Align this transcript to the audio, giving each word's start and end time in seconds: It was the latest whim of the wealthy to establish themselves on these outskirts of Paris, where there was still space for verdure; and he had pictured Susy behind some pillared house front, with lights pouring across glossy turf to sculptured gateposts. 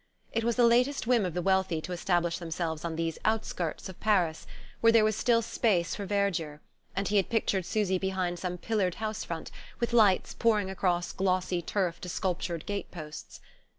It 0.31 0.43
was 0.43 0.55
the 0.55 0.65
latest 0.65 1.05
whim 1.05 1.25
of 1.27 1.35
the 1.35 1.43
wealthy 1.43 1.79
to 1.81 1.91
establish 1.91 2.39
themselves 2.39 2.83
on 2.83 2.95
these 2.95 3.19
outskirts 3.23 3.87
of 3.87 3.99
Paris, 3.99 4.47
where 4.79 4.91
there 4.91 5.03
was 5.03 5.15
still 5.15 5.43
space 5.43 5.93
for 5.93 6.07
verdure; 6.07 6.59
and 6.95 7.07
he 7.07 7.17
had 7.17 7.29
pictured 7.29 7.67
Susy 7.67 7.99
behind 7.99 8.39
some 8.39 8.57
pillared 8.57 8.95
house 8.95 9.23
front, 9.23 9.51
with 9.79 9.93
lights 9.93 10.33
pouring 10.33 10.71
across 10.71 11.11
glossy 11.11 11.61
turf 11.61 12.01
to 12.01 12.09
sculptured 12.09 12.65
gateposts. 12.65 13.41